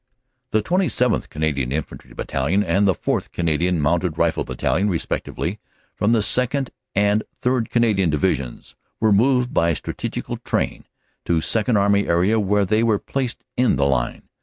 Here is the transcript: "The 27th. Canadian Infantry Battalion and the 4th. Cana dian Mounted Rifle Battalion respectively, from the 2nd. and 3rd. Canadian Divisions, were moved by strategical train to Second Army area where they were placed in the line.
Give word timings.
"The 0.49 0.63
27th. 0.63 1.29
Canadian 1.29 1.71
Infantry 1.71 2.15
Battalion 2.15 2.63
and 2.63 2.87
the 2.87 2.95
4th. 2.95 3.31
Cana 3.31 3.55
dian 3.59 3.79
Mounted 3.79 4.17
Rifle 4.17 4.43
Battalion 4.43 4.89
respectively, 4.89 5.59
from 5.95 6.11
the 6.11 6.23
2nd. 6.25 6.69
and 6.95 7.21
3rd. 7.43 7.69
Canadian 7.69 8.09
Divisions, 8.09 8.73
were 8.99 9.11
moved 9.11 9.53
by 9.53 9.73
strategical 9.75 10.37
train 10.37 10.85
to 11.25 11.39
Second 11.39 11.77
Army 11.77 12.07
area 12.07 12.39
where 12.39 12.65
they 12.65 12.81
were 12.81 12.97
placed 12.97 13.43
in 13.55 13.75
the 13.75 13.85
line. 13.85 14.23